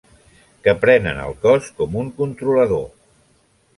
Que 0.67 0.73
prenen 0.85 1.21
el 1.25 1.37
cos 1.45 1.69
com 1.81 1.99
un 2.05 2.11
controlador. 2.23 2.85